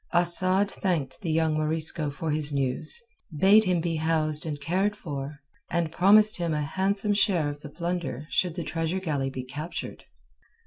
[0.13, 2.99] Asad thanked the young Morisco for his news,
[3.37, 7.69] bade him be housed and cared for, and promised him a handsome share of the
[7.69, 10.05] plunder should the treasure galley be captured.